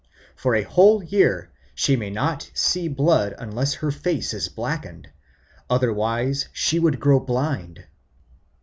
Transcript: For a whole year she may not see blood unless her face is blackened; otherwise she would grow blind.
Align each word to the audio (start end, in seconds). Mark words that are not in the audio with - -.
For 0.35 0.55
a 0.55 0.63
whole 0.63 1.03
year 1.03 1.51
she 1.75 1.95
may 1.95 2.09
not 2.09 2.49
see 2.55 2.87
blood 2.87 3.35
unless 3.37 3.75
her 3.75 3.91
face 3.91 4.33
is 4.33 4.49
blackened; 4.49 5.09
otherwise 5.69 6.49
she 6.53 6.79
would 6.79 6.99
grow 6.99 7.19
blind. 7.19 7.83